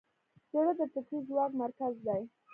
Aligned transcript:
زړه 0.51 0.71
د 0.79 0.81
فکري 0.93 1.19
ځواک 1.27 1.51
مرکز 1.61 1.93
دی. 2.07 2.21